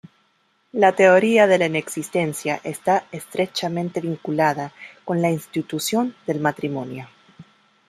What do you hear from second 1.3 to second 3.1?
de la inexistencia está